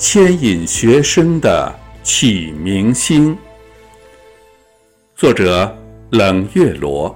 [0.00, 3.36] 牵引学生的启明星。
[5.14, 5.76] 作者：
[6.08, 7.14] 冷月罗。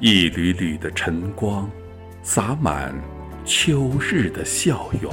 [0.00, 1.66] 一缕缕的晨光，
[2.22, 2.94] 洒满
[3.46, 5.10] 秋日的校园。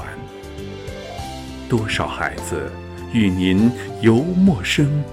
[1.70, 2.70] 多少孩子
[3.14, 5.04] 与您由陌生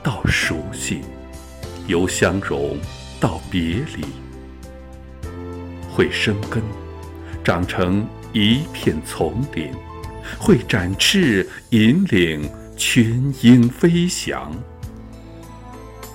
[0.00, 1.00] 到熟悉，
[1.88, 2.78] 由相融
[3.18, 3.60] 到别
[3.96, 4.04] 离，
[5.92, 6.62] 会生根，
[7.42, 9.72] 长成一片丛林，
[10.38, 14.52] 会展翅引领群鹰飞翔。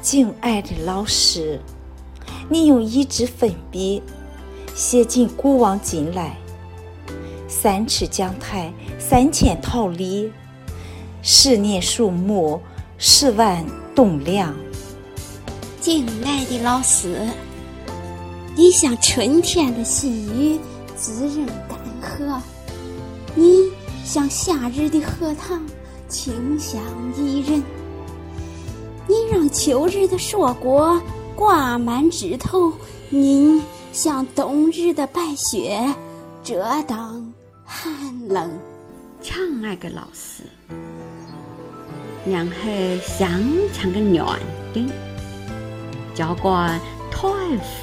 [0.01, 1.59] 敬爱的老师。
[2.49, 4.03] 你用一支粉笔
[4.75, 6.37] 写进古往今来，
[7.47, 10.29] 三尺讲台三千桃李，
[11.25, 12.61] 十年树木
[12.97, 14.53] 十万栋梁。
[15.79, 17.17] 敬爱的老师，
[18.57, 20.59] 你像春天的细雨，
[20.97, 22.41] 滋润干涸；
[23.35, 23.71] 你
[24.03, 25.65] 像夏日的荷塘，
[26.09, 26.81] 清香
[27.15, 27.61] 宜人；
[29.07, 31.01] 你让秋日的硕果。
[31.35, 32.71] 挂满枝头，
[33.09, 33.59] 您
[33.91, 35.81] 像冬日的白雪，
[36.43, 37.33] 遮挡
[37.65, 37.87] 寒
[38.27, 38.51] 冷。
[39.19, 40.43] 唱爱的老师，
[42.25, 43.29] 娘是香
[43.73, 44.39] 肠的软
[44.73, 44.89] 丁，
[46.15, 46.79] 教官
[47.11, 47.27] 台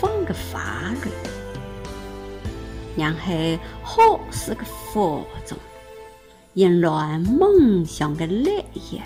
[0.01, 1.11] 风的花蕊，
[2.95, 5.59] 娘是好事的佛种，
[6.55, 9.03] 引乱梦想的烈焰。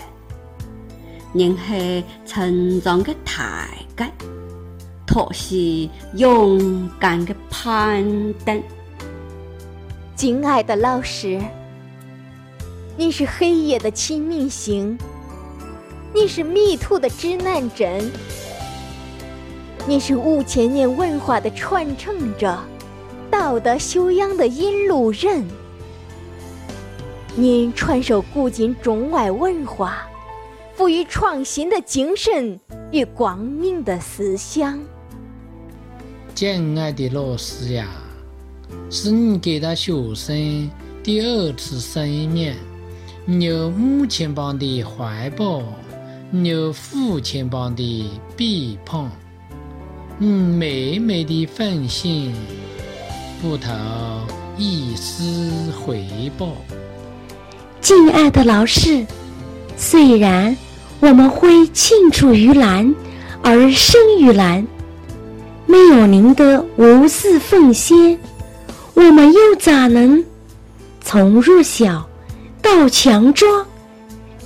[1.33, 4.09] 您是成长的台阶。
[5.05, 8.63] 托起勇敢的攀登。
[10.15, 11.41] 敬爱的老师，
[12.97, 14.97] 你是黑夜的启明星，
[16.15, 18.09] 你是迷途的指南针，
[19.85, 22.57] 你是五千年文化的传承者，
[23.29, 25.45] 道德修养的引路人。
[27.35, 30.07] 您传授古今中外文化，
[30.73, 32.57] 赋予创新的精神
[32.93, 34.79] 与光明的思想。
[36.33, 37.89] 敬爱的老师呀，
[38.89, 40.71] 是你给他学生
[41.03, 42.55] 第二次生命，
[43.25, 45.61] 你有母亲般的怀抱，
[46.31, 49.09] 有父亲般的臂膀，
[50.17, 52.33] 你美美的奉献，
[53.41, 53.69] 不图
[54.57, 56.03] 一丝回
[56.37, 56.47] 报。
[57.79, 59.05] 敬爱的老师，
[59.77, 60.57] 虽然
[60.99, 62.93] 我们会青出于蓝
[63.43, 64.65] 而生于蓝。
[65.67, 68.19] 没有您的无私奉献，
[68.93, 70.23] 我们又咋能
[71.01, 72.07] 从弱小
[72.61, 73.65] 到强壮，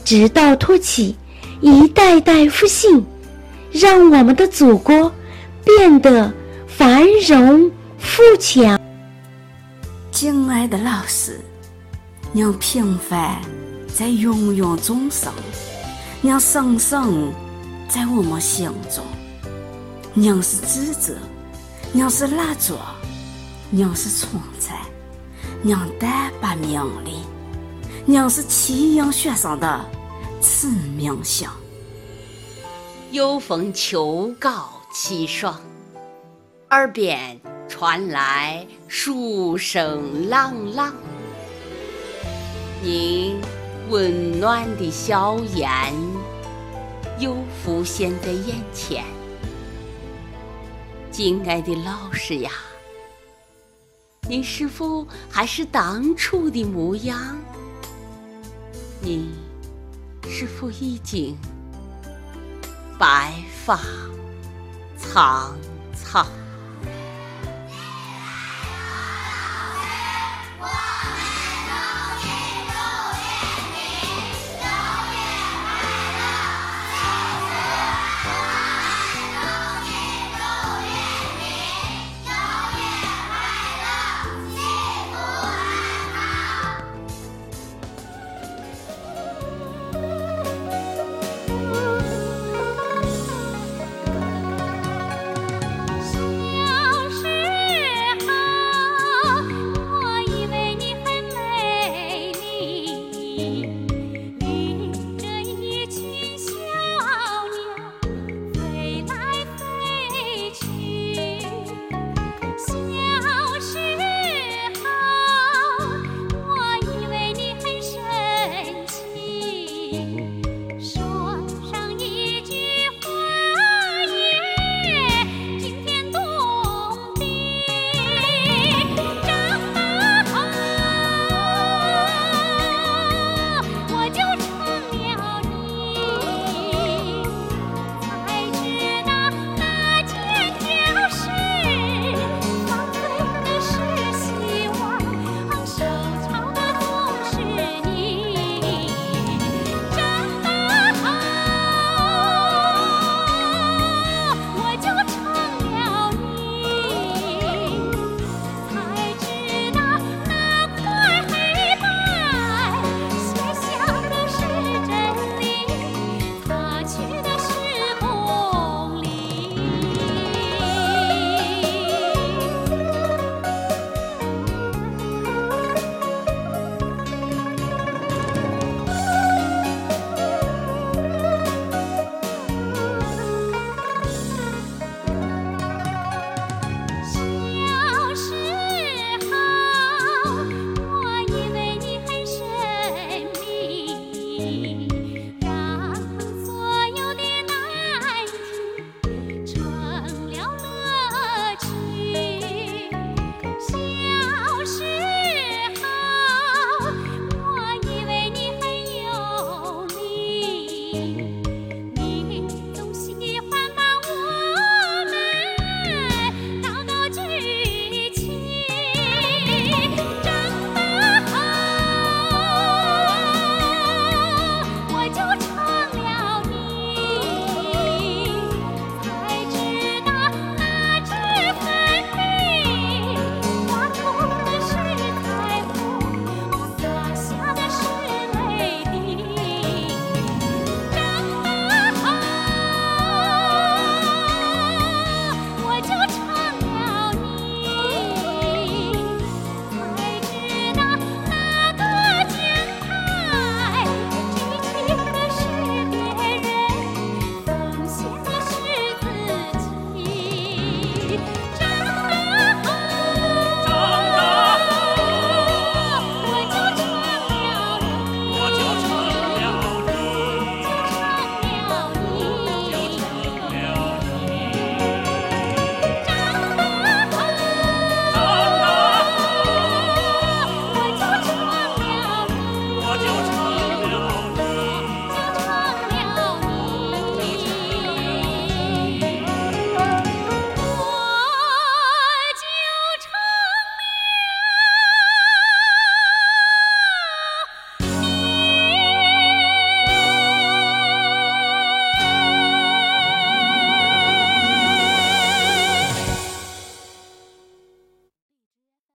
[0.06, 1.16] 直到托起
[1.62, 3.06] 一代代复兴，
[3.72, 5.12] 让我们的祖国
[5.66, 6.32] 变得
[6.68, 8.80] 繁荣富强？
[10.10, 11.42] 敬爱的老师，
[12.34, 13.42] 让平凡
[13.94, 15.34] 在芸芸众生，
[16.22, 17.30] 让生生
[17.90, 19.04] 在我们心中。
[20.14, 21.18] 娘是智者，
[21.92, 22.76] 娘是蜡烛，
[23.70, 24.76] 娘是存在，
[25.62, 27.20] 娘淡白明丽，
[28.06, 29.86] 娘是气阳雪上的
[30.42, 31.50] 致命星。
[33.12, 35.60] 有逢秋高气爽，
[36.70, 40.94] 耳边传来书声朗朗，
[42.82, 43.38] 您
[43.90, 45.70] 温暖的笑颜
[47.20, 49.04] 又浮现在眼前。
[51.12, 52.52] 敬爱的老师呀，
[54.28, 57.38] 您是否还是当初的模样？
[59.02, 59.30] 您
[60.28, 61.38] 是负衣锦
[62.98, 63.34] 白
[63.66, 63.80] 发
[64.98, 65.56] 苍
[65.94, 66.26] 苍？